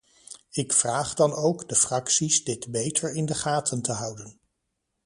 Ik 0.51 0.73
vraag 0.73 1.13
dan 1.13 1.33
ook 1.33 1.69
de 1.69 1.75
fracties 1.75 2.43
dit 2.43 2.71
beter 2.71 3.13
in 3.13 3.25
de 3.25 3.33
gaten 3.35 3.81
te 3.81 3.91
houden. 3.91 4.39